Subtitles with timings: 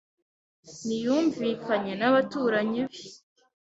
[0.83, 3.01] ntiyumvikanye n’abaturanyi be.